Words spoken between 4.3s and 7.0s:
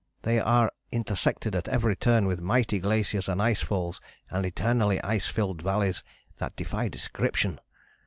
and eternally ice filled valleys that defy